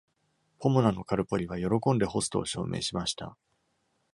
[0.57, 3.37] ポモナのカルポリは喜んでホストを証明しました。